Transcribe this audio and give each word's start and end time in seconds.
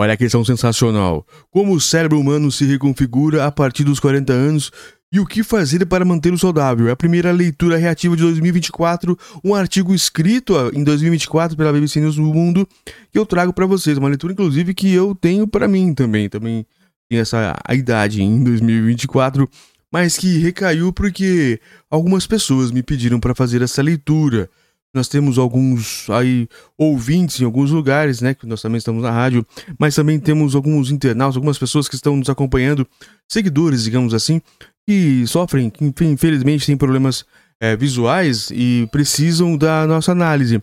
Olha 0.00 0.12
a 0.12 0.16
questão 0.16 0.44
sensacional. 0.44 1.26
Como 1.50 1.74
o 1.74 1.80
cérebro 1.80 2.20
humano 2.20 2.52
se 2.52 2.64
reconfigura 2.64 3.44
a 3.44 3.50
partir 3.50 3.82
dos 3.82 3.98
40 3.98 4.32
anos 4.32 4.70
e 5.12 5.18
o 5.18 5.26
que 5.26 5.42
fazer 5.42 5.84
para 5.86 6.04
mantê-lo 6.04 6.38
saudável? 6.38 6.86
É 6.86 6.92
a 6.92 6.96
primeira 6.96 7.32
leitura 7.32 7.76
reativa 7.76 8.14
de 8.14 8.22
2024, 8.22 9.18
um 9.42 9.56
artigo 9.56 9.92
escrito 9.92 10.54
em 10.72 10.84
2024 10.84 11.56
pela 11.56 11.72
BBC 11.72 11.98
News 11.98 12.14
do 12.14 12.22
Mundo 12.22 12.64
que 13.10 13.18
eu 13.18 13.26
trago 13.26 13.52
para 13.52 13.66
vocês. 13.66 13.98
Uma 13.98 14.08
leitura, 14.08 14.34
inclusive, 14.34 14.72
que 14.72 14.94
eu 14.94 15.16
tenho 15.16 15.48
para 15.48 15.66
mim 15.66 15.92
também. 15.92 16.28
Também 16.28 16.64
tenho 17.08 17.20
essa 17.20 17.58
a 17.66 17.74
idade 17.74 18.22
em 18.22 18.44
2024, 18.44 19.50
mas 19.92 20.16
que 20.16 20.38
recaiu 20.38 20.92
porque 20.92 21.60
algumas 21.90 22.24
pessoas 22.24 22.70
me 22.70 22.84
pediram 22.84 23.18
para 23.18 23.34
fazer 23.34 23.62
essa 23.62 23.82
leitura. 23.82 24.48
Nós 24.94 25.06
temos 25.08 25.38
alguns 25.38 26.08
aí 26.10 26.48
ouvintes 26.76 27.40
em 27.40 27.44
alguns 27.44 27.70
lugares, 27.70 28.20
né? 28.20 28.34
Que 28.34 28.46
nós 28.46 28.62
também 28.62 28.78
estamos 28.78 29.02
na 29.02 29.10
rádio, 29.10 29.46
mas 29.78 29.94
também 29.94 30.18
temos 30.18 30.54
alguns 30.54 30.90
internautas, 30.90 31.36
algumas 31.36 31.58
pessoas 31.58 31.88
que 31.88 31.94
estão 31.94 32.16
nos 32.16 32.30
acompanhando, 32.30 32.86
seguidores, 33.30 33.84
digamos 33.84 34.14
assim, 34.14 34.40
que 34.86 35.26
sofrem, 35.26 35.68
que 35.68 35.84
infelizmente 36.04 36.64
têm 36.64 36.76
problemas 36.76 37.24
é, 37.60 37.76
visuais 37.76 38.50
e 38.50 38.88
precisam 38.90 39.56
da 39.56 39.86
nossa 39.86 40.12
análise, 40.12 40.62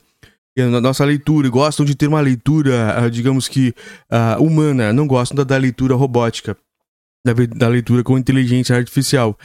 da 0.58 0.82
nossa 0.82 1.04
leitura, 1.04 1.50
gostam 1.50 1.86
de 1.86 1.96
ter 1.96 2.08
uma 2.08 2.22
leitura, 2.22 2.98
ah, 2.98 3.10
digamos 3.10 3.48
que 3.48 3.76
uh, 4.10 4.42
humana, 4.42 4.94
não 4.94 5.06
gostam 5.06 5.36
da, 5.36 5.44
da 5.44 5.58
leitura 5.58 5.96
robótica, 5.96 6.58
da, 7.26 7.34
da 7.34 7.68
leitura 7.68 8.04
com 8.04 8.18
inteligência 8.18 8.76
artificial 8.76 9.38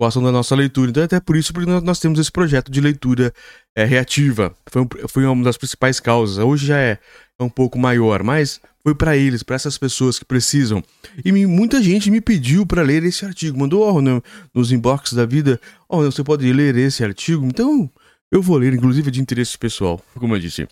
gostam 0.00 0.22
da 0.22 0.30
nossa 0.30 0.54
leitura. 0.54 0.90
Então, 0.90 1.02
é 1.02 1.06
até 1.06 1.20
por 1.20 1.36
isso 1.36 1.52
porque 1.52 1.68
nós, 1.68 1.98
temos 1.98 2.18
esse 2.18 2.30
projeto 2.30 2.70
de 2.70 2.80
leitura 2.80 3.32
é, 3.76 3.84
reativa. 3.84 4.54
Foi, 4.70 4.86
foi 5.08 5.26
uma 5.26 5.44
das 5.44 5.56
principais 5.56 5.98
causas. 5.98 6.38
Hoje 6.38 6.66
já 6.66 6.78
é, 6.78 6.98
é 7.38 7.42
um 7.42 7.48
pouco 7.48 7.78
maior, 7.78 8.22
mas 8.22 8.60
foi 8.82 8.94
para 8.94 9.16
eles, 9.16 9.42
para 9.42 9.56
essas 9.56 9.76
pessoas 9.76 10.18
que 10.18 10.24
precisam. 10.24 10.82
E 11.24 11.32
me, 11.32 11.46
muita 11.46 11.82
gente 11.82 12.10
me 12.10 12.20
pediu 12.20 12.64
para 12.64 12.82
ler 12.82 13.02
esse 13.02 13.24
artigo. 13.24 13.58
Mandou 13.58 13.96
oh, 13.96 14.00
no, 14.00 14.22
nos 14.54 14.70
inbox 14.70 15.12
da 15.12 15.26
vida: 15.26 15.60
oh, 15.88 16.02
você 16.02 16.22
pode 16.22 16.50
ler 16.52 16.76
esse 16.76 17.02
artigo? 17.02 17.44
Então, 17.44 17.90
eu 18.30 18.40
vou 18.40 18.56
ler, 18.56 18.72
inclusive 18.72 19.10
de 19.10 19.20
interesse 19.20 19.58
pessoal, 19.58 20.00
como 20.14 20.36
eu 20.36 20.40
disse. 20.40 20.68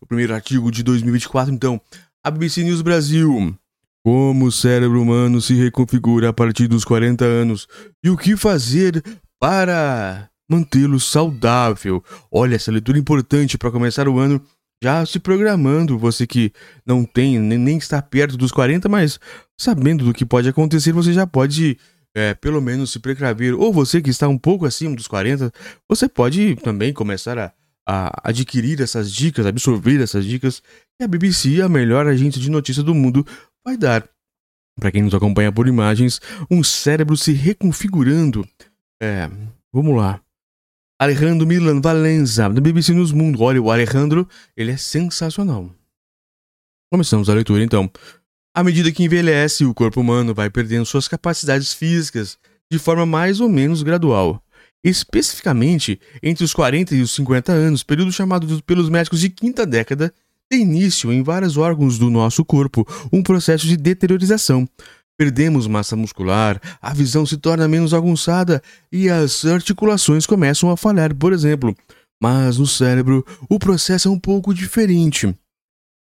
O 0.00 0.06
primeiro 0.06 0.34
artigo 0.34 0.70
de 0.70 0.82
2024, 0.82 1.52
então. 1.52 1.80
A 2.22 2.30
BBC 2.30 2.62
News 2.62 2.82
Brasil 2.82 3.56
como 4.04 4.46
o 4.46 4.52
cérebro 4.52 5.02
humano 5.02 5.40
se 5.40 5.54
reconfigura 5.54 6.30
a 6.30 6.32
partir 6.32 6.66
dos 6.66 6.84
40 6.84 7.24
anos 7.24 7.66
e 8.02 8.10
o 8.10 8.16
que 8.16 8.36
fazer 8.36 9.02
para 9.38 10.28
mantê-lo 10.50 10.98
saudável. 10.98 12.02
Olha, 12.30 12.56
essa 12.56 12.72
leitura 12.72 12.98
é 12.98 13.00
importante 13.00 13.56
para 13.56 13.70
começar 13.70 14.08
o 14.08 14.18
ano 14.18 14.42
já 14.82 15.04
se 15.06 15.20
programando. 15.20 15.98
Você 15.98 16.26
que 16.26 16.52
não 16.84 17.04
tem, 17.04 17.38
nem 17.38 17.78
está 17.78 18.00
perto 18.02 18.36
dos 18.36 18.50
40, 18.50 18.88
mas 18.88 19.20
sabendo 19.58 20.04
do 20.04 20.12
que 20.12 20.24
pode 20.24 20.48
acontecer, 20.48 20.92
você 20.92 21.12
já 21.12 21.26
pode, 21.26 21.78
é, 22.14 22.34
pelo 22.34 22.60
menos, 22.60 22.90
se 22.90 22.98
precaver. 22.98 23.54
Ou 23.54 23.72
você 23.72 24.00
que 24.00 24.10
está 24.10 24.26
um 24.26 24.38
pouco 24.38 24.66
acima 24.66 24.96
dos 24.96 25.06
40, 25.06 25.52
você 25.88 26.08
pode 26.08 26.56
também 26.56 26.92
começar 26.92 27.38
a, 27.38 27.52
a 27.86 28.30
adquirir 28.30 28.80
essas 28.80 29.12
dicas, 29.12 29.46
absorver 29.46 30.02
essas 30.02 30.24
dicas. 30.24 30.62
E 31.00 31.04
a 31.04 31.08
BBC, 31.08 31.62
a 31.62 31.68
melhor 31.68 32.06
agente 32.06 32.40
de 32.40 32.50
notícia 32.50 32.82
do 32.82 32.94
mundo, 32.94 33.24
vai 33.64 33.76
dar, 33.76 34.08
para 34.78 34.90
quem 34.90 35.02
nos 35.02 35.14
acompanha 35.14 35.52
por 35.52 35.68
imagens, 35.68 36.20
um 36.50 36.64
cérebro 36.64 37.16
se 37.16 37.32
reconfigurando. 37.32 38.46
É, 39.00 39.30
vamos 39.72 39.96
lá. 39.96 40.20
Alejandro 40.98 41.46
Milan 41.46 41.80
Valenza, 41.80 42.48
da 42.48 42.60
BBC 42.60 42.92
News 42.92 43.12
Mundo. 43.12 43.42
Olha, 43.42 43.60
o 43.60 43.70
Alejandro, 43.70 44.28
ele 44.56 44.72
é 44.72 44.76
sensacional. 44.76 45.70
Começamos 46.92 47.30
a 47.30 47.34
leitura 47.34 47.62
então. 47.62 47.90
À 48.54 48.64
medida 48.64 48.90
que 48.90 49.04
envelhece, 49.04 49.64
o 49.64 49.72
corpo 49.72 50.00
humano 50.00 50.34
vai 50.34 50.50
perdendo 50.50 50.84
suas 50.84 51.06
capacidades 51.06 51.72
físicas 51.72 52.38
de 52.70 52.78
forma 52.78 53.06
mais 53.06 53.40
ou 53.40 53.48
menos 53.48 53.82
gradual. 53.82 54.42
Especificamente 54.82 56.00
entre 56.22 56.44
os 56.44 56.52
40 56.52 56.94
e 56.94 57.02
os 57.02 57.12
50 57.12 57.52
anos, 57.52 57.82
período 57.82 58.12
chamado 58.12 58.62
pelos 58.62 58.88
médicos 58.88 59.20
de 59.20 59.30
quinta 59.30 59.64
década, 59.66 60.12
tem 60.50 60.62
início 60.62 61.12
em 61.12 61.22
vários 61.22 61.56
órgãos 61.56 61.96
do 61.96 62.10
nosso 62.10 62.44
corpo 62.44 62.84
um 63.12 63.22
processo 63.22 63.66
de 63.68 63.76
deteriorização. 63.76 64.68
Perdemos 65.16 65.68
massa 65.68 65.94
muscular, 65.94 66.60
a 66.82 66.92
visão 66.92 67.24
se 67.24 67.36
torna 67.36 67.68
menos 67.68 67.94
aguçada 67.94 68.60
e 68.90 69.08
as 69.08 69.44
articulações 69.44 70.26
começam 70.26 70.70
a 70.70 70.76
falhar, 70.76 71.14
por 71.14 71.32
exemplo. 71.32 71.76
Mas 72.20 72.58
no 72.58 72.66
cérebro, 72.66 73.24
o 73.48 73.58
processo 73.58 74.08
é 74.08 74.10
um 74.10 74.18
pouco 74.18 74.52
diferente. 74.52 75.32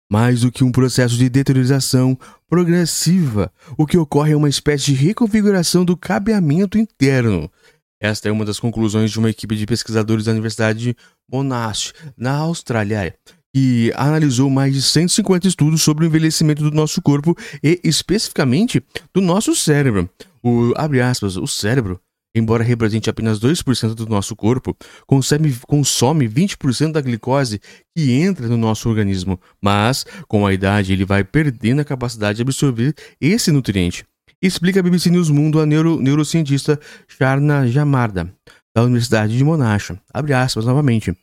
Mais 0.10 0.42
do 0.42 0.52
que 0.52 0.64
um 0.64 0.72
processo 0.72 1.16
de 1.16 1.30
deteriorização 1.30 2.18
progressiva, 2.48 3.52
o 3.78 3.86
que 3.86 3.98
ocorre 3.98 4.34
é 4.34 4.38
uma 4.38 4.50
espécie 4.50 4.86
de 4.86 4.94
reconfiguração 4.94 5.84
do 5.84 5.98
cabeamento 5.98 6.78
interno. 6.78 7.52
Esta 8.00 8.30
é 8.30 8.32
uma 8.32 8.46
das 8.46 8.60
conclusões 8.60 9.12
de 9.12 9.20
uma 9.20 9.30
equipe 9.30 9.56
de 9.56 9.66
pesquisadores 9.66 10.26
da 10.26 10.32
Universidade 10.32 10.80
de 10.80 10.96
Monash, 11.32 11.94
na 12.18 12.36
Austrália, 12.36 13.16
que 13.54 13.92
analisou 13.96 14.50
mais 14.50 14.74
de 14.74 14.82
150 14.82 15.48
estudos 15.48 15.82
sobre 15.82 16.06
o 16.06 16.08
envelhecimento 16.08 16.64
do 16.64 16.76
nosso 16.76 17.02
corpo 17.02 17.36
e 17.64 17.80
especificamente 17.84 18.84
do 19.14 19.22
nosso 19.22 19.56
cérebro. 19.56 20.10
O 20.42 20.74
abre 20.76 21.02
aspas, 21.02 21.36
o 21.36 21.46
cérebro, 21.46 22.00
embora 22.36 22.64
represente 22.64 23.10
apenas 23.10 23.40
2% 23.40 23.94
do 23.94 24.08
nosso 24.08 24.36
corpo, 24.36 24.76
consome, 25.06 25.54
consome 25.68 26.28
20% 26.28 26.94
da 26.94 27.02
glicose 27.02 27.60
que 27.96 28.12
entra 28.14 28.48
no 28.48 28.58
nosso 28.58 28.90
organismo, 28.90 29.40
mas 29.62 30.06
com 30.28 30.46
a 30.46 30.54
idade 30.54 30.94
ele 30.94 31.06
vai 31.06 31.24
perdendo 31.24 31.82
a 31.82 31.86
capacidade 31.86 32.38
de 32.38 32.42
absorver 32.42 32.94
esse 33.20 33.52
nutriente. 33.52 34.06
Explica 34.42 34.80
a 34.80 34.84
BBC 34.84 35.12
News 35.12 35.30
Mundo 35.30 35.60
a 35.60 35.66
neuro, 35.68 36.02
neurocientista 36.02 36.80
Sharna 37.08 37.68
Jamarda, 37.68 38.34
da 38.76 38.84
Universidade 38.84 39.38
de 39.38 39.44
Monash. 39.44 39.94
Abre 40.12 40.34
aspas 40.34 40.66
novamente. 40.66 41.16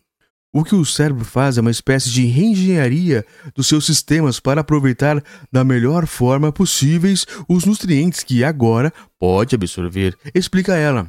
O 0.53 0.65
que 0.65 0.75
o 0.75 0.85
cérebro 0.85 1.27
faz 1.27 1.59
é 1.59 1.61
uma 1.61 1.71
espécie 1.71 2.11
de 2.11 2.25
reengenharia 2.25 3.25
dos 3.55 3.67
seus 3.67 3.85
sistemas 3.85 4.41
para 4.41 4.63
aproveitar 4.63 5.23
da 5.53 5.63
melhor 5.63 6.07
forma 6.07 6.51
possíveis 6.51 7.27
os 7.47 7.67
nutrientes 7.67 8.25
que 8.25 8.43
agora 8.43 8.93
pode 9.19 9.55
absorver, 9.55 10.17
explica 10.35 10.75
ela. 10.75 11.07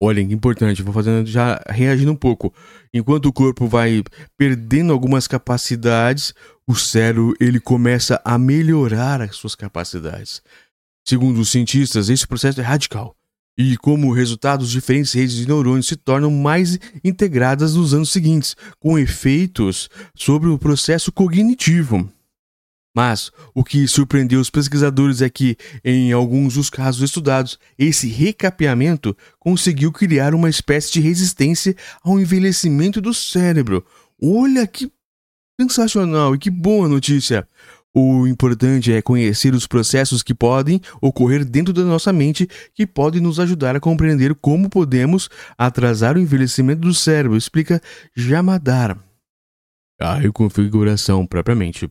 Olhem 0.00 0.28
que 0.28 0.34
importante, 0.34 0.84
vou 0.84 0.94
fazendo 0.94 1.26
já 1.26 1.60
reagindo 1.68 2.12
um 2.12 2.16
pouco. 2.16 2.54
Enquanto 2.94 3.26
o 3.26 3.32
corpo 3.32 3.66
vai 3.66 4.04
perdendo 4.36 4.92
algumas 4.92 5.26
capacidades, 5.26 6.32
o 6.64 6.76
cérebro 6.76 7.34
ele 7.40 7.58
começa 7.58 8.22
a 8.24 8.38
melhorar 8.38 9.20
as 9.20 9.34
suas 9.34 9.56
capacidades. 9.56 10.40
Segundo 11.04 11.40
os 11.40 11.50
cientistas, 11.50 12.08
esse 12.08 12.24
processo 12.24 12.60
é 12.60 12.64
radical 12.64 13.17
e 13.58 13.76
como 13.76 14.12
resultado, 14.12 14.64
diferentes 14.64 15.12
redes 15.12 15.34
de 15.34 15.48
neurônios 15.48 15.88
se 15.88 15.96
tornam 15.96 16.30
mais 16.30 16.78
integradas 17.02 17.74
nos 17.74 17.92
anos 17.92 18.12
seguintes, 18.12 18.54
com 18.78 18.96
efeitos 18.96 19.90
sobre 20.14 20.48
o 20.48 20.56
processo 20.56 21.10
cognitivo. 21.10 22.08
Mas 22.94 23.32
o 23.52 23.64
que 23.64 23.86
surpreendeu 23.88 24.40
os 24.40 24.48
pesquisadores 24.48 25.20
é 25.20 25.28
que, 25.28 25.56
em 25.84 26.12
alguns 26.12 26.54
dos 26.54 26.70
casos 26.70 27.02
estudados, 27.02 27.58
esse 27.76 28.08
recapeamento 28.08 29.16
conseguiu 29.40 29.90
criar 29.90 30.34
uma 30.34 30.48
espécie 30.48 30.92
de 30.92 31.00
resistência 31.00 31.76
ao 32.02 32.18
envelhecimento 32.18 33.00
do 33.00 33.12
cérebro. 33.12 33.84
Olha 34.22 34.66
que 34.66 34.90
sensacional 35.60 36.34
e 36.34 36.38
que 36.38 36.50
boa 36.50 36.88
notícia! 36.88 37.46
O 38.00 38.28
importante 38.28 38.92
é 38.92 39.02
conhecer 39.02 39.52
os 39.54 39.66
processos 39.66 40.22
que 40.22 40.32
podem 40.32 40.80
ocorrer 41.02 41.44
dentro 41.44 41.72
da 41.72 41.82
nossa 41.82 42.12
mente 42.12 42.48
que 42.72 42.86
podem 42.86 43.20
nos 43.20 43.40
ajudar 43.40 43.74
a 43.74 43.80
compreender 43.80 44.36
como 44.36 44.70
podemos 44.70 45.28
atrasar 45.58 46.16
o 46.16 46.20
envelhecimento 46.20 46.82
do 46.82 46.94
cérebro, 46.94 47.36
explica 47.36 47.82
Jamadar. 48.14 48.96
A 50.00 50.14
reconfiguração 50.14 51.26
propriamente. 51.26 51.90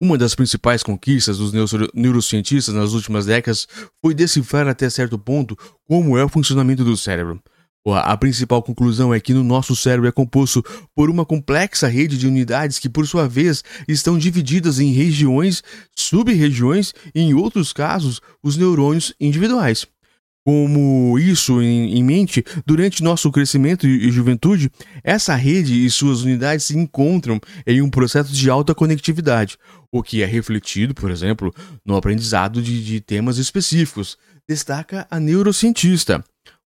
Uma 0.00 0.16
das 0.16 0.36
principais 0.36 0.84
conquistas 0.84 1.38
dos 1.38 1.52
neurocientistas 1.92 2.72
nas 2.72 2.92
últimas 2.92 3.26
décadas 3.26 3.66
foi 4.00 4.14
decifrar 4.14 4.68
até 4.68 4.88
certo 4.88 5.18
ponto 5.18 5.58
como 5.84 6.16
é 6.16 6.22
o 6.22 6.28
funcionamento 6.28 6.84
do 6.84 6.96
cérebro. 6.96 7.42
A 7.94 8.16
principal 8.16 8.62
conclusão 8.62 9.14
é 9.14 9.20
que 9.20 9.32
no 9.32 9.44
nosso 9.44 9.76
cérebro 9.76 10.08
é 10.08 10.12
composto 10.12 10.64
por 10.94 11.08
uma 11.08 11.24
complexa 11.24 11.86
rede 11.86 12.18
de 12.18 12.26
unidades 12.26 12.78
que, 12.78 12.88
por 12.88 13.06
sua 13.06 13.28
vez, 13.28 13.62
estão 13.86 14.18
divididas 14.18 14.80
em 14.80 14.92
regiões, 14.92 15.62
sub-regiões 15.94 16.92
e, 17.14 17.20
em 17.20 17.34
outros 17.34 17.72
casos, 17.72 18.20
os 18.42 18.56
neurônios 18.56 19.14
individuais. 19.20 19.86
Como 20.44 21.18
isso 21.18 21.60
em, 21.60 22.04
mente, 22.04 22.44
durante 22.64 23.02
nosso 23.02 23.32
crescimento 23.32 23.84
e 23.84 24.10
juventude, 24.12 24.70
essa 25.02 25.34
rede 25.34 25.84
e 25.84 25.90
suas 25.90 26.22
unidades 26.22 26.66
se 26.66 26.78
encontram 26.78 27.40
em 27.66 27.82
um 27.82 27.90
processo 27.90 28.32
de 28.32 28.48
alta 28.48 28.72
conectividade, 28.72 29.58
o 29.90 30.04
que 30.04 30.22
é 30.22 30.26
refletido, 30.26 30.94
por 30.94 31.10
exemplo, 31.10 31.52
no 31.84 31.96
aprendizado 31.96 32.62
de, 32.62 32.84
de 32.84 33.00
temas 33.00 33.38
específicos, 33.38 34.16
destaca 34.48 35.04
a 35.10 35.18
neurocientista. 35.18 36.24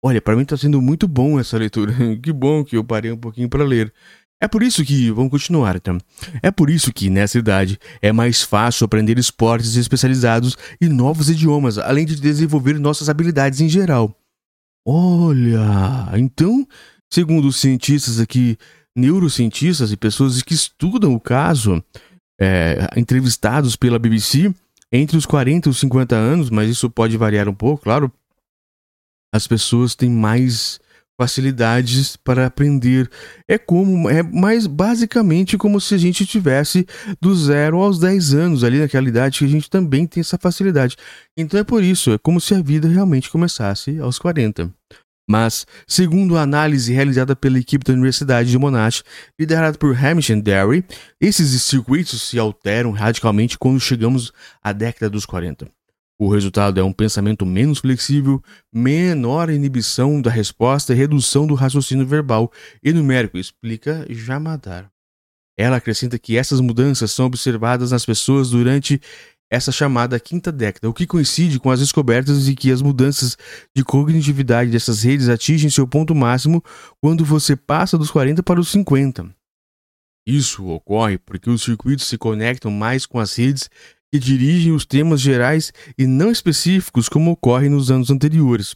Olha, 0.06 0.22
para 0.22 0.36
mim 0.36 0.42
está 0.42 0.56
sendo 0.56 0.80
muito 0.80 1.08
bom 1.08 1.40
essa 1.40 1.58
leitura. 1.58 1.92
que 2.22 2.32
bom 2.32 2.62
que 2.62 2.76
eu 2.76 2.84
parei 2.84 3.10
um 3.10 3.16
pouquinho 3.16 3.48
para 3.48 3.64
ler. 3.64 3.92
É 4.40 4.46
por 4.46 4.62
isso 4.62 4.84
que, 4.84 5.10
vamos 5.10 5.32
continuar, 5.32 5.74
então. 5.74 5.98
É 6.40 6.48
por 6.48 6.70
isso 6.70 6.92
que, 6.92 7.10
nessa 7.10 7.36
idade, 7.38 7.76
é 8.00 8.12
mais 8.12 8.40
fácil 8.40 8.84
aprender 8.84 9.18
esportes 9.18 9.74
especializados 9.74 10.56
e 10.80 10.88
novos 10.88 11.28
idiomas, 11.28 11.76
além 11.76 12.06
de 12.06 12.20
desenvolver 12.20 12.78
nossas 12.78 13.08
habilidades 13.08 13.60
em 13.60 13.68
geral. 13.68 14.16
Olha, 14.86 16.16
então, 16.16 16.64
segundo 17.12 17.48
os 17.48 17.56
cientistas 17.56 18.20
aqui, 18.20 18.56
neurocientistas 18.96 19.90
e 19.90 19.96
pessoas 19.96 20.40
que 20.40 20.54
estudam 20.54 21.14
o 21.14 21.20
caso, 21.20 21.82
é, 22.40 22.86
entrevistados 22.96 23.74
pela 23.74 23.98
BBC, 23.98 24.54
entre 24.92 25.16
os 25.16 25.26
40 25.26 25.68
e 25.68 25.70
os 25.70 25.80
50 25.80 26.14
anos, 26.14 26.48
mas 26.48 26.70
isso 26.70 26.88
pode 26.88 27.16
variar 27.16 27.48
um 27.48 27.54
pouco, 27.54 27.82
claro, 27.82 28.12
as 29.34 29.46
pessoas 29.46 29.94
têm 29.94 30.10
mais 30.10 30.80
facilidades 31.18 32.16
para 32.16 32.46
aprender. 32.46 33.10
É 33.48 33.56
como 33.56 34.08
é 34.08 34.22
mais 34.22 34.66
basicamente 34.66 35.56
como 35.56 35.80
se 35.80 35.94
a 35.94 35.98
gente 35.98 36.26
tivesse 36.26 36.86
do 37.20 37.34
zero 37.34 37.78
aos 37.78 37.98
10 37.98 38.34
anos 38.34 38.64
ali 38.64 38.78
naquela 38.78 39.08
idade 39.08 39.38
que 39.38 39.44
a 39.44 39.48
gente 39.48 39.70
também 39.70 40.06
tem 40.06 40.20
essa 40.20 40.38
facilidade. 40.38 40.96
Então 41.36 41.58
é 41.58 41.64
por 41.64 41.82
isso, 41.82 42.12
é 42.12 42.18
como 42.18 42.40
se 42.40 42.54
a 42.54 42.62
vida 42.62 42.88
realmente 42.88 43.30
começasse 43.30 43.98
aos 43.98 44.18
40. 44.18 44.70
Mas, 45.28 45.66
segundo 45.88 46.36
a 46.36 46.42
análise 46.42 46.92
realizada 46.92 47.34
pela 47.34 47.58
equipe 47.58 47.84
da 47.84 47.92
Universidade 47.92 48.48
de 48.48 48.56
Monash, 48.56 49.02
liderada 49.38 49.76
por 49.76 49.92
Hamilton 49.96 50.38
Derry, 50.38 50.84
esses 51.20 51.60
circuitos 51.64 52.22
se 52.22 52.38
alteram 52.38 52.92
radicalmente 52.92 53.58
quando 53.58 53.80
chegamos 53.80 54.32
à 54.62 54.72
década 54.72 55.10
dos 55.10 55.26
40. 55.26 55.68
O 56.18 56.28
resultado 56.28 56.80
é 56.80 56.84
um 56.84 56.92
pensamento 56.92 57.44
menos 57.44 57.78
flexível, 57.78 58.42
menor 58.72 59.50
inibição 59.50 60.20
da 60.20 60.30
resposta 60.30 60.92
e 60.92 60.96
redução 60.96 61.46
do 61.46 61.54
raciocínio 61.54 62.06
verbal 62.06 62.50
e 62.82 62.90
numérico, 62.90 63.36
explica 63.36 64.06
Jamadar. 64.08 64.90
Ela 65.58 65.76
acrescenta 65.76 66.18
que 66.18 66.36
essas 66.36 66.60
mudanças 66.60 67.10
são 67.10 67.26
observadas 67.26 67.90
nas 67.90 68.06
pessoas 68.06 68.50
durante 68.50 69.00
essa 69.50 69.70
chamada 69.70 70.18
quinta 70.18 70.50
década, 70.50 70.88
o 70.88 70.94
que 70.94 71.06
coincide 71.06 71.60
com 71.60 71.70
as 71.70 71.80
descobertas 71.80 72.46
de 72.46 72.54
que 72.54 72.70
as 72.70 72.82
mudanças 72.82 73.36
de 73.74 73.84
cognitividade 73.84 74.70
dessas 74.70 75.02
redes 75.02 75.28
atingem 75.28 75.70
seu 75.70 75.86
ponto 75.86 76.14
máximo 76.14 76.62
quando 77.00 77.24
você 77.24 77.54
passa 77.54 77.96
dos 77.96 78.10
40 78.10 78.42
para 78.42 78.58
os 78.58 78.68
50. 78.70 79.34
Isso 80.26 80.66
ocorre 80.66 81.18
porque 81.18 81.48
os 81.48 81.62
circuitos 81.62 82.06
se 82.06 82.18
conectam 82.18 82.70
mais 82.70 83.06
com 83.06 83.20
as 83.20 83.36
redes 83.36 83.70
que 84.18 84.24
dirigem 84.24 84.72
os 84.72 84.86
temas 84.86 85.20
gerais 85.20 85.72
e 85.98 86.06
não 86.06 86.30
específicos 86.30 87.08
como 87.08 87.30
ocorre 87.30 87.68
nos 87.68 87.90
anos 87.90 88.10
anteriores. 88.10 88.74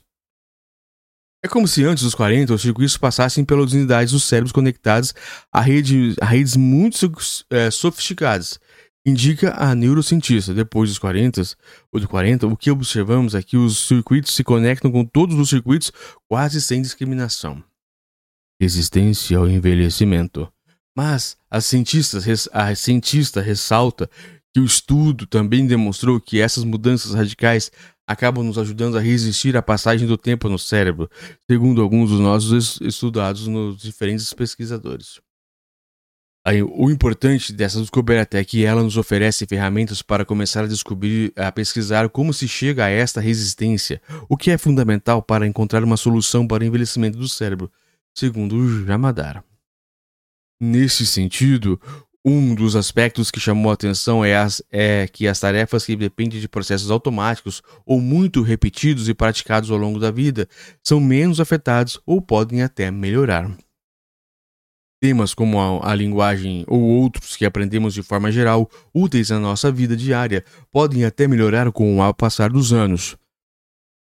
É 1.43 1.49
como 1.49 1.67
se 1.67 1.83
antes 1.85 2.05
dos 2.05 2.15
40 2.15 2.53
os 2.53 2.61
circuitos 2.61 2.99
passassem 2.99 3.45
pelas 3.45 3.73
unidades 3.73 4.13
dos 4.13 4.25
cérebros 4.25 4.53
conectadas 4.53 5.15
a, 5.51 5.61
rede, 5.61 6.15
a 6.21 6.27
redes 6.27 6.55
muito 6.55 7.11
é, 7.49 7.71
sofisticadas, 7.71 8.61
indica 9.07 9.55
a 9.57 9.75
neurocientista. 9.75 10.53
Depois 10.53 10.91
dos 10.91 10.99
40, 10.99 11.43
ou 11.91 11.99
do 11.99 12.07
40, 12.07 12.47
o 12.47 12.57
que 12.57 12.71
observamos 12.71 13.35
é 13.35 13.43
que 13.43 13.57
os 13.57 13.89
circuitos 13.89 14.35
se 14.35 14.45
conectam 14.45 14.93
com 14.93 15.03
todos 15.03 15.39
os 15.39 15.49
circuitos 15.49 15.91
quase 16.29 16.61
sem 16.61 16.83
discriminação. 16.83 17.65
Resistência 18.61 19.39
ao 19.39 19.49
envelhecimento. 19.49 20.53
Mas 20.95 21.39
a 21.51 21.63
cientista, 21.63 22.19
a 22.53 22.75
cientista 22.75 23.41
ressalta 23.41 24.11
que 24.53 24.61
o 24.61 24.65
estudo 24.65 25.27
também 25.27 25.67
demonstrou 25.67 26.21
que 26.21 26.41
essas 26.41 26.65
mudanças 26.65 27.15
radicais 27.15 27.71
acabam 28.07 28.45
nos 28.45 28.59
ajudando 28.59 28.99
a 28.99 29.01
resistir 29.01 29.57
à 29.57 29.63
passagem 29.63 30.09
do 30.09 30.17
tempo 30.17 30.49
no 30.49 30.59
cérebro, 30.59 31.09
segundo 31.49 31.81
alguns 31.81 32.11
dos 32.11 32.19
nossos 32.19 32.81
estudados 32.81 33.47
nos 33.47 33.81
diferentes 33.81 34.33
pesquisadores. 34.33 35.21
O 36.75 36.91
importante 36.91 37.53
dessa 37.53 37.79
descoberta 37.79 38.39
é 38.39 38.45
que 38.45 38.65
ela 38.65 38.83
nos 38.83 38.97
oferece 38.97 39.47
ferramentas 39.47 40.03
para 40.03 40.25
começar 40.25 40.65
a 40.65 40.67
descobrir, 40.67 41.33
a 41.37 41.53
pesquisar 41.53 42.09
como 42.09 42.33
se 42.33 42.49
chega 42.49 42.87
a 42.87 42.89
esta 42.89 43.21
resistência, 43.21 44.03
o 44.29 44.37
que 44.37 44.51
é 44.51 44.59
fundamental 44.59 45.23
para 45.23 45.47
encontrar 45.47 45.85
uma 45.85 45.97
solução 45.97 46.49
para 46.49 46.65
o 46.65 46.67
envelhecimento 46.67 47.17
do 47.17 47.29
cérebro, 47.29 47.71
segundo 48.13 48.57
o 48.57 48.87
Jamadar. 48.87 49.45
Nesse 50.59 51.07
sentido, 51.07 51.81
um 52.25 52.55
dos 52.55 52.77
aspectos 52.77 53.31
que 53.31 53.41
chamou 53.41 53.71
a 53.71 53.75
atenção 53.75 54.25
é, 54.25 54.37
as, 54.37 54.63
é, 54.71 55.09
que 55.09 55.27
as 55.27 55.41
tarefas 55.41 55.87
que 55.87 55.97
dependem 55.97 56.41
de 56.41 56.49
processos 56.49 56.91
automáticos 56.91 57.63
ou 57.87 58.01
muito 58.01 58.43
repetidos 58.43 59.09
e 59.09 59.15
praticados 59.15 59.71
ao 59.71 59.79
longo 59.79 59.99
da 59.99 60.11
vida 60.11 60.49
são 60.83 61.01
menos 61.01 61.41
afetados 61.41 61.99
ou 62.05 62.21
podem 62.21 62.63
até 62.63 62.91
melhorar. 62.91 63.51
Temas 65.03 65.33
como 65.33 65.59
a, 65.59 65.93
a, 65.93 65.95
linguagem 65.95 66.63
ou 66.69 66.83
outros 66.83 67.35
que 67.35 67.47
aprendemos 67.47 67.95
de 67.95 68.03
forma 68.03 68.31
geral, 68.31 68.71
úteis 68.93 69.31
na 69.31 69.41
nossa 69.41 69.73
vida 69.73 69.97
diária, 69.97 70.45
podem 70.71 71.07
até 71.07 71.27
melhorar 71.27 71.73
com 71.73 72.01
o 72.01 72.15
passar 72.15 72.51
dos 72.51 72.71
anos, 72.71 73.17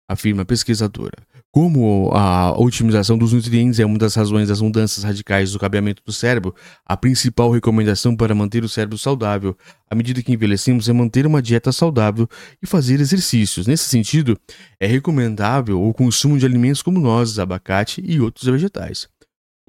afirma 0.07 0.44
a 0.44 0.45
pesquisadora. 0.45 1.18
Como 1.53 2.09
a 2.15 2.59
otimização 2.59 3.15
dos 3.15 3.31
nutrientes 3.31 3.79
é 3.79 3.85
uma 3.85 4.00
das 4.00 4.15
razões 4.15 4.47
das 4.47 4.59
mudanças 4.59 5.03
radicais 5.03 5.51
do 5.51 5.59
cabeamento 5.59 6.01
do 6.03 6.11
cérebro, 6.11 6.55
a 6.83 6.97
principal 6.97 7.51
recomendação 7.51 8.15
para 8.15 8.33
manter 8.33 8.63
o 8.63 8.67
cérebro 8.67 8.97
saudável 8.97 9.55
à 9.88 9.94
medida 9.94 10.23
que 10.23 10.33
envelhecemos 10.33 10.89
é 10.89 10.94
manter 10.94 11.27
uma 11.27 11.44
dieta 11.44 11.71
saudável 11.71 12.27
e 12.59 12.65
fazer 12.65 13.00
exercícios. 13.00 13.67
Nesse 13.67 13.83
sentido, 13.83 14.35
é 14.79 14.88
recomendável 14.88 15.79
o 15.79 15.94
consumo 15.94 16.39
de 16.39 16.45
alimentos 16.47 16.81
como 16.81 17.00
nozes, 17.00 17.38
abacate 17.38 18.01
e 18.03 18.19
outros 18.19 18.45
vegetais. 18.45 19.07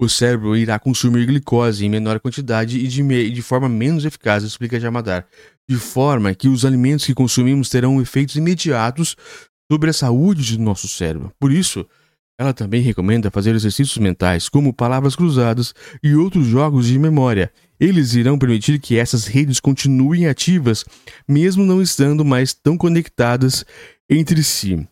O 0.01 0.09
cérebro 0.09 0.57
irá 0.57 0.79
consumir 0.79 1.27
glicose 1.27 1.85
em 1.85 1.89
menor 1.89 2.19
quantidade 2.19 2.79
e 2.79 2.87
de, 2.87 3.29
de 3.29 3.41
forma 3.43 3.69
menos 3.69 4.05
eficaz, 4.05 4.43
explica 4.43 4.79
Jamadar, 4.79 5.27
de 5.69 5.75
forma 5.75 6.33
que 6.33 6.47
os 6.47 6.65
alimentos 6.65 7.05
que 7.05 7.13
consumimos 7.13 7.69
terão 7.69 8.01
efeitos 8.01 8.35
imediatos 8.35 9.15
sobre 9.71 9.89
a 9.89 9.93
saúde 9.93 10.57
do 10.57 10.63
nosso 10.63 10.87
cérebro. 10.87 11.31
Por 11.39 11.51
isso, 11.51 11.85
ela 12.37 12.53
também 12.53 12.81
recomenda 12.81 13.31
fazer 13.31 13.55
exercícios 13.55 13.97
mentais, 13.97 14.49
como 14.49 14.73
palavras 14.73 15.15
cruzadas 15.15 15.73
e 16.03 16.15
outros 16.15 16.45
jogos 16.45 16.87
de 16.87 16.99
memória. 16.99 17.51
Eles 17.79 18.13
irão 18.13 18.37
permitir 18.37 18.79
que 18.79 18.97
essas 18.97 19.25
redes 19.25 19.59
continuem 19.59 20.27
ativas, 20.27 20.85
mesmo 21.27 21.65
não 21.65 21.81
estando 21.81 22.25
mais 22.25 22.53
tão 22.53 22.77
conectadas 22.77 23.65
entre 24.09 24.43
si. 24.43 24.85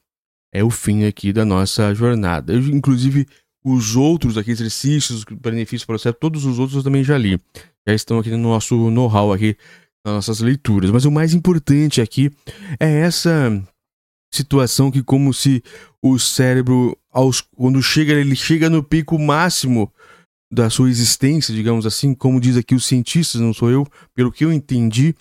É 0.53 0.63
o 0.63 0.69
fim 0.69 1.05
aqui 1.05 1.33
da 1.33 1.43
nossa 1.43 1.93
jornada. 1.93 2.53
Eu, 2.53 2.61
inclusive, 2.61 3.25
os 3.65 3.95
outros 3.95 4.37
aqui, 4.37 4.51
exercícios, 4.51 5.23
benefícios 5.23 5.85
para 5.85 5.95
o 5.95 5.99
cérebro, 5.99 6.19
todos 6.19 6.45
os 6.45 6.59
outros 6.59 6.77
eu 6.77 6.83
também 6.83 7.03
já 7.03 7.17
li. 7.17 7.39
Já 7.87 7.93
estão 7.93 8.19
aqui 8.19 8.29
no 8.31 8.37
nosso 8.37 8.89
know-how 8.89 9.33
aqui, 9.33 9.57
nas 10.05 10.15
nossas 10.15 10.39
leituras. 10.39 10.91
Mas 10.91 11.05
o 11.05 11.11
mais 11.11 11.33
importante 11.33 11.99
aqui 12.01 12.31
é 12.79 12.99
essa 12.99 13.61
situação 14.35 14.89
que 14.89 15.03
como 15.03 15.33
se 15.33 15.63
o 16.01 16.17
cérebro 16.17 16.97
aos, 17.11 17.41
quando 17.41 17.81
chega 17.81 18.13
ele 18.13 18.35
chega 18.35 18.69
no 18.69 18.83
pico 18.83 19.17
máximo 19.19 19.91
da 20.51 20.69
sua 20.69 20.87
existência, 20.87 21.51
digamos 21.51 21.83
assim, 21.83 22.13
como 22.13 22.39
diz 22.39 22.55
aqui 22.55 22.75
os 22.75 22.85
cientistas, 22.85 23.41
não 23.41 23.53
sou 23.55 23.71
eu, 23.71 23.87
pelo 24.13 24.31
que 24.31 24.45
eu 24.45 24.53
entendi, 24.53 25.15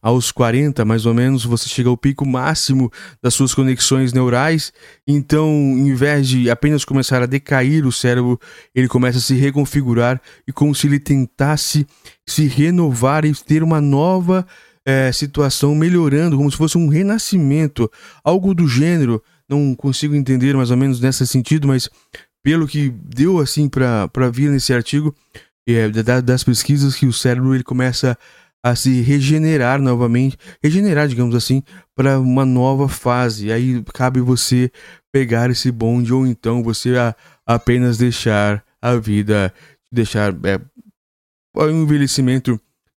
aos 0.00 0.32
40 0.32 0.82
mais 0.82 1.04
ou 1.04 1.12
menos, 1.12 1.44
você 1.44 1.68
chega 1.68 1.90
ao 1.90 1.96
pico 1.96 2.24
máximo 2.24 2.90
das 3.22 3.34
suas 3.34 3.54
conexões 3.54 4.14
neurais. 4.14 4.72
Então, 5.06 5.46
em 5.76 5.94
vez 5.94 6.28
de 6.28 6.48
apenas 6.48 6.86
começar 6.86 7.22
a 7.22 7.26
decair 7.26 7.84
o 7.84 7.92
cérebro, 7.92 8.40
ele 8.74 8.88
começa 8.88 9.18
a 9.18 9.20
se 9.20 9.34
reconfigurar 9.34 10.22
e 10.46 10.52
como 10.52 10.74
se 10.74 10.86
ele 10.86 10.98
tentasse 10.98 11.86
se 12.26 12.46
renovar 12.46 13.26
e 13.26 13.34
ter 13.34 13.62
uma 13.62 13.82
nova 13.82 14.46
é, 14.88 15.12
situação 15.12 15.74
melhorando, 15.74 16.38
como 16.38 16.50
se 16.50 16.56
fosse 16.56 16.78
um 16.78 16.88
renascimento, 16.88 17.90
algo 18.24 18.54
do 18.54 18.66
gênero. 18.66 19.22
Não 19.46 19.74
consigo 19.74 20.14
entender 20.14 20.56
mais 20.56 20.70
ou 20.70 20.78
menos 20.78 20.98
nesse 20.98 21.26
sentido, 21.26 21.68
mas 21.68 21.90
pelo 22.42 22.66
que 22.66 22.88
deu 22.88 23.38
assim 23.38 23.68
para 23.68 24.30
vir 24.32 24.50
nesse 24.50 24.72
artigo, 24.72 25.14
é, 25.68 25.90
das 26.22 26.42
pesquisas, 26.42 26.96
que 26.96 27.04
o 27.04 27.12
cérebro 27.12 27.54
ele 27.54 27.62
começa 27.62 28.16
a 28.64 28.74
se 28.74 29.02
regenerar 29.02 29.78
novamente, 29.78 30.38
regenerar, 30.62 31.06
digamos 31.06 31.34
assim, 31.34 31.62
para 31.94 32.18
uma 32.18 32.46
nova 32.46 32.88
fase. 32.88 33.52
Aí 33.52 33.84
cabe 33.92 34.22
você 34.22 34.72
pegar 35.12 35.50
esse 35.50 35.70
bonde 35.70 36.14
ou 36.14 36.26
então 36.26 36.62
você 36.62 36.96
a, 36.96 37.14
apenas 37.46 37.98
deixar 37.98 38.64
a 38.80 38.96
vida, 38.96 39.52
deixar 39.92 40.32
é, 40.46 40.58
o 41.54 41.68
envelhecimento 41.68 42.58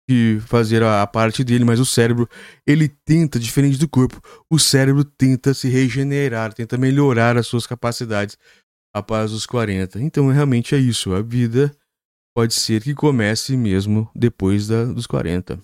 que 0.09 0.41
fazer 0.47 0.83
a, 0.83 1.07
parte 1.07 1.45
dele, 1.45 1.67
mas 1.67 1.79
o 1.79 1.85
cérebro, 1.85 2.27
ele 2.67 2.89
tenta, 2.89 3.39
diferente 3.39 3.77
do 3.77 3.87
corpo, 3.87 4.19
o 4.51 4.59
cérebro 4.59 5.05
tenta 5.05 5.53
se 5.53 5.69
regenerar, 5.69 6.55
tenta 6.55 6.79
melhorar 6.79 7.37
as 7.37 7.47
suas 7.47 7.67
capacidades 7.67 8.39
após 8.95 9.33
os 9.33 9.45
40. 9.45 10.01
Então, 10.01 10.29
realmente 10.29 10.75
é 10.75 10.79
isso. 10.79 11.13
A 11.13 11.21
vida 11.21 11.71
pode 12.35 12.55
ser 12.55 12.83
que 12.83 12.95
comece 12.95 13.55
mesmo 13.55 14.11
depois 14.17 14.67
da, 14.67 14.87
dos 14.87 15.07
40. 15.07 15.61